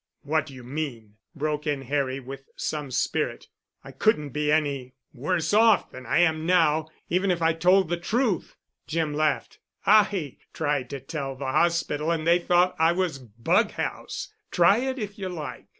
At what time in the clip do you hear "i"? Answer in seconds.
3.83-3.91, 6.07-6.21, 7.43-7.53, 9.85-10.37, 12.79-12.93